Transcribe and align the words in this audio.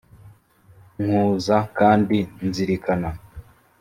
nkuza 1.03 1.57
kandi 1.77 2.17
nzirikana 2.47 3.09